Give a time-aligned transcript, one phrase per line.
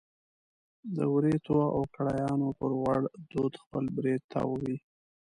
[0.95, 3.01] د وریتو او کړایانو پر غوړ
[3.31, 4.77] دود خپل برېت تاووي.